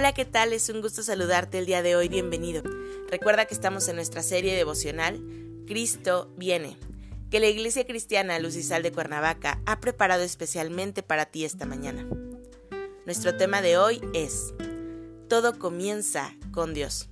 [0.00, 0.54] Hola, ¿qué tal?
[0.54, 2.62] Es un gusto saludarte el día de hoy, bienvenido.
[3.10, 5.20] Recuerda que estamos en nuestra serie devocional
[5.66, 6.78] Cristo viene,
[7.30, 11.66] que la Iglesia Cristiana Luz y Sal de Cuernavaca ha preparado especialmente para ti esta
[11.66, 12.08] mañana.
[13.04, 14.54] Nuestro tema de hoy es
[15.28, 17.10] Todo comienza con Dios.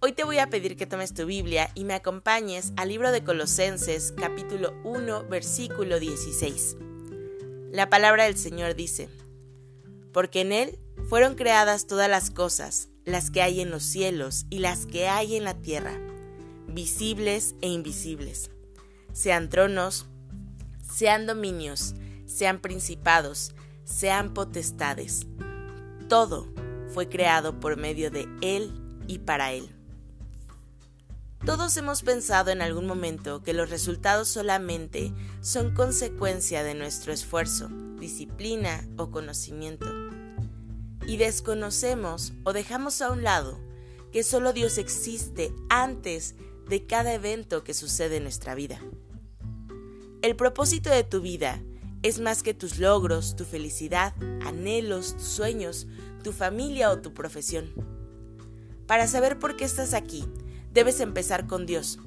[0.00, 3.22] Hoy te voy a pedir que tomes tu Biblia y me acompañes al libro de
[3.22, 6.76] Colosenses capítulo 1 versículo 16.
[7.70, 9.08] La palabra del Señor dice,
[10.16, 10.78] porque en Él
[11.10, 15.36] fueron creadas todas las cosas, las que hay en los cielos y las que hay
[15.36, 15.92] en la tierra,
[16.68, 18.50] visibles e invisibles,
[19.12, 20.06] sean tronos,
[20.90, 25.26] sean dominios, sean principados, sean potestades.
[26.08, 26.50] Todo
[26.94, 28.72] fue creado por medio de Él
[29.06, 29.68] y para Él.
[31.44, 37.68] Todos hemos pensado en algún momento que los resultados solamente son consecuencia de nuestro esfuerzo,
[38.00, 39.86] disciplina o conocimiento
[41.06, 43.58] y desconocemos o dejamos a un lado
[44.12, 46.34] que solo Dios existe antes
[46.68, 48.80] de cada evento que sucede en nuestra vida.
[50.22, 51.62] El propósito de tu vida
[52.02, 55.86] es más que tus logros, tu felicidad, anhelos, tus sueños,
[56.22, 57.72] tu familia o tu profesión.
[58.86, 60.24] Para saber por qué estás aquí,
[60.72, 61.98] debes empezar con Dios,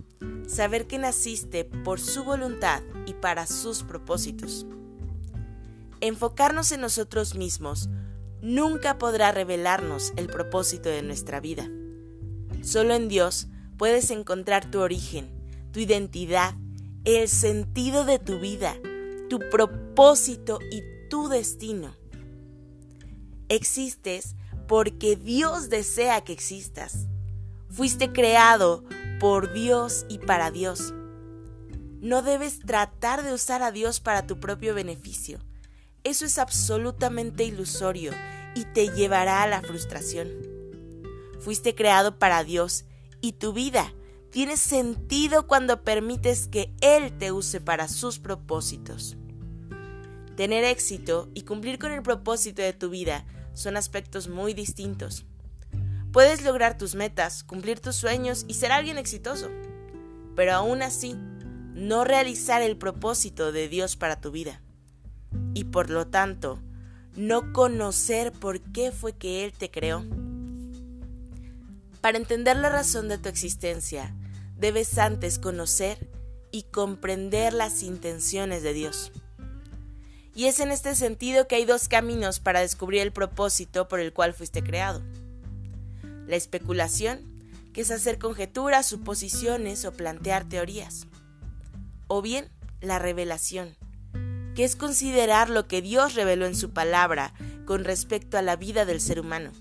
[0.48, 4.66] saber que naciste por su voluntad y para sus propósitos.
[6.02, 7.90] Enfocarnos en nosotros mismos
[8.42, 11.70] nunca podrá revelarnos el propósito de nuestra vida.
[12.62, 15.30] Solo en Dios puedes encontrar tu origen,
[15.72, 16.56] tu identidad,
[17.06, 18.76] el sentido de tu vida,
[19.30, 21.96] tu propósito y tu destino.
[23.48, 24.36] Existes
[24.68, 27.08] porque Dios desea que existas.
[27.70, 28.84] Fuiste creado
[29.20, 30.94] por Dios y para Dios.
[32.02, 35.40] No debes tratar de usar a Dios para tu propio beneficio.
[36.10, 38.14] Eso es absolutamente ilusorio
[38.56, 40.28] y te llevará a la frustración.
[41.40, 42.86] Fuiste creado para Dios
[43.22, 43.94] y tu vida
[44.32, 49.18] tiene sentido cuando permites que Él te use para sus propósitos.
[50.36, 55.28] Tener éxito y cumplir con el propósito de tu vida son aspectos muy distintos.
[56.12, 59.52] Puedes lograr tus metas, cumplir tus sueños y ser alguien exitoso,
[60.36, 61.14] pero aún así
[61.76, 64.64] no realizar el propósito de Dios para tu vida.
[65.54, 66.60] Y por lo tanto,
[67.16, 70.06] no conocer por qué fue que Él te creó.
[72.02, 74.16] Para entender la razón de tu existencia,
[74.58, 76.10] debes antes conocer
[76.52, 79.12] y comprender las intenciones de Dios.
[80.34, 84.14] Y es en este sentido que hay dos caminos para descubrir el propósito por el
[84.14, 85.02] cual fuiste creado.
[86.28, 87.20] La especulación,
[87.74, 91.08] que es hacer conjeturas, suposiciones o plantear teorías.
[92.08, 92.50] O bien
[92.80, 93.76] la revelación,
[94.60, 97.34] que es considerar lo que Dios reveló en su palabra
[97.64, 99.54] con respecto a la vida del ser humano.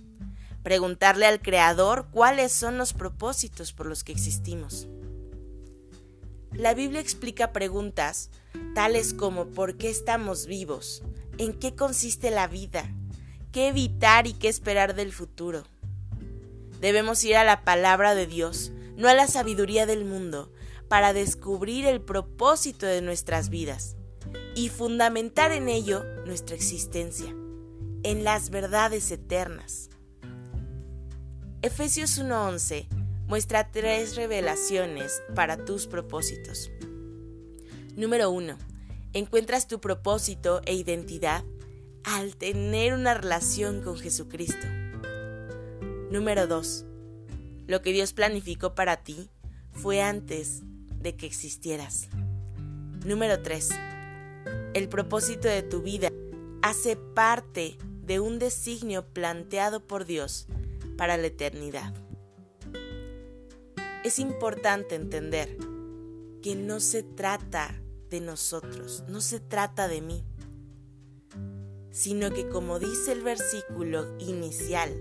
[0.64, 4.88] Preguntarle al Creador cuáles son los propósitos por los que existimos.
[6.50, 8.30] La Biblia explica preguntas
[8.74, 11.04] tales como ¿por qué estamos vivos?
[11.38, 12.92] ¿En qué consiste la vida?
[13.52, 15.62] ¿Qué evitar y qué esperar del futuro?
[16.80, 20.52] Debemos ir a la palabra de Dios, no a la sabiduría del mundo,
[20.88, 23.94] para descubrir el propósito de nuestras vidas
[24.54, 27.34] y fundamentar en ello nuestra existencia,
[28.02, 29.88] en las verdades eternas.
[31.62, 32.88] Efesios 1:11
[33.26, 36.70] muestra tres revelaciones para tus propósitos.
[37.94, 38.56] Número 1.
[39.12, 41.44] Encuentras tu propósito e identidad
[42.04, 44.66] al tener una relación con Jesucristo.
[46.10, 46.84] Número 2.
[47.66, 49.30] Lo que Dios planificó para ti
[49.72, 50.62] fue antes
[51.00, 52.08] de que existieras.
[53.04, 53.68] Número 3
[54.78, 56.10] el propósito de tu vida
[56.62, 60.46] hace parte de un designio planteado por Dios
[60.96, 61.92] para la eternidad.
[64.04, 65.58] Es importante entender
[66.42, 67.74] que no se trata
[68.08, 70.24] de nosotros, no se trata de mí,
[71.90, 74.96] sino que como dice el versículo inicial,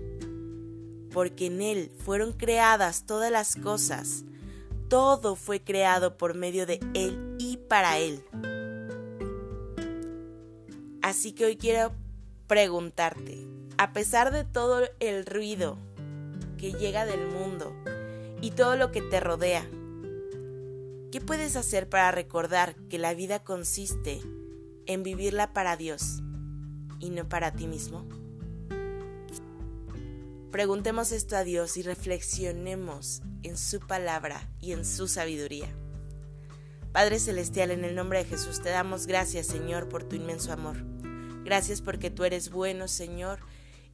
[1.12, 4.24] porque en Él fueron creadas todas las cosas,
[4.88, 8.24] todo fue creado por medio de Él y para Él.
[11.08, 11.94] Así que hoy quiero
[12.48, 13.38] preguntarte,
[13.78, 15.78] a pesar de todo el ruido
[16.58, 17.74] que llega del mundo
[18.42, 19.66] y todo lo que te rodea,
[21.10, 24.20] ¿qué puedes hacer para recordar que la vida consiste
[24.84, 26.20] en vivirla para Dios
[26.98, 28.06] y no para ti mismo?
[30.52, 35.74] Preguntemos esto a Dios y reflexionemos en su palabra y en su sabiduría.
[36.92, 40.97] Padre Celestial, en el nombre de Jesús te damos gracias, Señor, por tu inmenso amor.
[41.48, 43.38] Gracias porque tú eres bueno, Señor,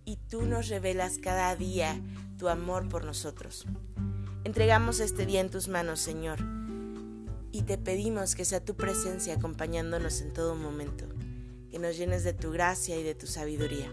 [0.05, 2.01] y tú nos revelas cada día
[2.37, 3.65] tu amor por nosotros.
[4.43, 6.41] Entregamos este día en tus manos, Señor,
[7.53, 11.05] y te pedimos que sea tu presencia acompañándonos en todo momento,
[11.71, 13.89] que nos llenes de tu gracia y de tu sabiduría.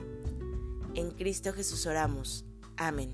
[0.95, 2.45] En Cristo Jesús oramos.
[2.77, 3.13] Amén.